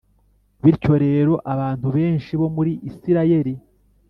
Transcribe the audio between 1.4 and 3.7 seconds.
abantu benshi bo muri isirayeli